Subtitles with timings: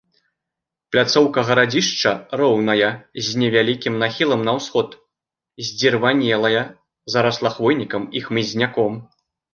[0.93, 2.89] Пляцоўка гарадзішча роўная,
[3.27, 4.89] з невялікім нахілам на ўсход,
[5.69, 6.63] здзірванелая,
[7.17, 8.93] зарасла хвойнікам і хмызняком.